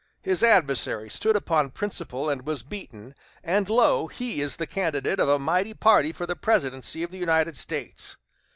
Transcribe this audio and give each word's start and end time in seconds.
His 0.23 0.43
adversary 0.43 1.11
stood 1.11 1.35
upon 1.35 1.69
principle 1.69 2.27
and 2.27 2.41
was 2.43 2.63
beaten; 2.63 3.13
and, 3.43 3.69
lo! 3.69 4.07
he 4.07 4.41
is 4.41 4.55
the 4.55 4.65
candidate 4.65 5.19
of 5.19 5.29
a 5.29 5.37
mighty 5.37 5.75
party 5.75 6.11
for 6.11 6.25
the 6.25 6.35
presidency 6.35 7.03
of 7.03 7.11
the 7.11 7.19
United 7.19 7.55
States. 7.55 8.17